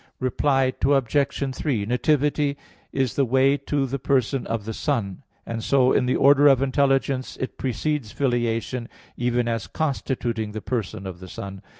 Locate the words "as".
9.47-9.67